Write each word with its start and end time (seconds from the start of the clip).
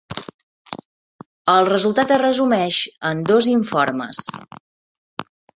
El 1.53 1.61
resultat 1.69 2.15
es 2.17 2.21
resumeix 2.23 2.81
en 3.13 3.23
dos 3.33 3.53
informes. 3.55 4.27